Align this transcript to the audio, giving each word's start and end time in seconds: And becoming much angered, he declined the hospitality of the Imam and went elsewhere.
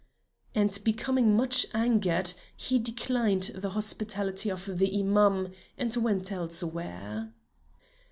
And 0.55 0.79
becoming 0.83 1.37
much 1.37 1.67
angered, 1.75 2.33
he 2.57 2.79
declined 2.79 3.51
the 3.53 3.69
hospitality 3.69 4.49
of 4.49 4.79
the 4.79 4.99
Imam 4.99 5.51
and 5.77 5.95
went 5.95 6.31
elsewhere. 6.31 7.31